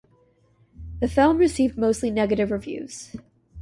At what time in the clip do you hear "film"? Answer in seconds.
1.07-1.37